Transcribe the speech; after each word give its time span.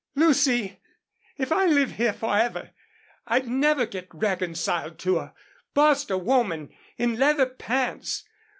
"Lucy, 0.15 0.79
if 1.37 1.51
I 1.51 1.67
live 1.67 1.91
here 1.91 2.11
forever 2.11 2.71
I'd 3.27 3.47
never 3.47 3.85
get 3.85 4.07
reconciled 4.11 4.97
to 4.97 5.19
a 5.19 5.33
Bostil 5.75 6.21
woman 6.21 6.73
in 6.97 7.17
leather 7.19 7.45
pants. 7.45 8.23